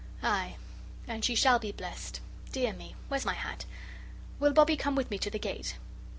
[0.23, 0.55] Ay,
[1.07, 2.21] and she shall be blessed.
[2.51, 3.65] Dear me, where's my hat?
[4.39, 5.75] Will Bobbie come with me to the gate?"